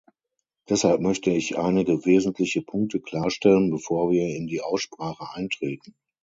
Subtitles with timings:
[0.67, 5.93] Deshalb möchte ich einige wesentliche Punkte klarstellen, bevor wir in die Aussprache eintreten.